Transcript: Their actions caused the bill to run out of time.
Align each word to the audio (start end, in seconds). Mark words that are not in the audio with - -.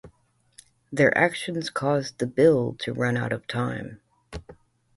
Their 0.91 1.15
actions 1.15 1.69
caused 1.69 2.17
the 2.17 2.25
bill 2.25 2.73
to 2.79 2.91
run 2.91 3.15
out 3.17 3.31
of 3.31 3.45
time. 3.45 4.01